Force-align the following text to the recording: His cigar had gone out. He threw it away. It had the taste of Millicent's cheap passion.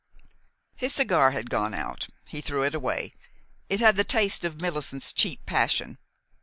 His 0.75 0.95
cigar 0.95 1.29
had 1.29 1.51
gone 1.51 1.75
out. 1.75 2.07
He 2.25 2.41
threw 2.41 2.63
it 2.63 2.73
away. 2.73 3.13
It 3.69 3.81
had 3.81 3.97
the 3.97 4.03
taste 4.03 4.43
of 4.43 4.59
Millicent's 4.59 5.13
cheap 5.13 5.45
passion. 5.45 5.99